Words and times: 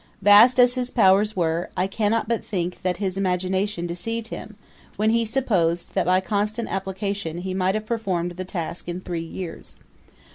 Vast 0.23 0.59
as 0.59 0.73
his 0.73 0.89
powers 0.89 1.35
were, 1.35 1.69
I 1.77 1.85
cannot 1.85 2.27
but 2.27 2.43
think 2.43 2.81
that 2.81 2.97
his 2.97 3.17
imagination 3.17 3.85
deceived 3.85 4.29
him, 4.29 4.55
when 4.95 5.11
he 5.11 5.23
supposed 5.23 5.93
that 5.93 6.07
by 6.07 6.19
constant 6.21 6.69
application 6.69 7.37
he 7.37 7.53
might 7.53 7.75
have 7.75 7.85
performed 7.85 8.31
the 8.31 8.43
task 8.43 8.89
in 8.89 8.99
three 8.99 9.21
years. 9.21 9.75